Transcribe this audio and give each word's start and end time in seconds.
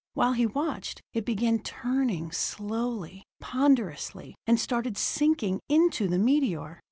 While 0.15 0.33
he 0.33 0.47
watched, 0.47 1.03
it 1.13 1.27
began 1.27 1.59
turning 1.59 2.31
slowly, 2.31 3.27
ponderously, 3.39 4.33
and 4.47 4.59
started 4.59 4.97
sinking 4.97 5.59
into 5.69 6.07
the 6.07 6.17
meteor. 6.17 6.79